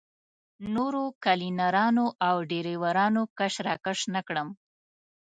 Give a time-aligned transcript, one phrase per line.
[0.75, 4.47] نورو کلینرانو او ډریورانو کش راکش نه کړم.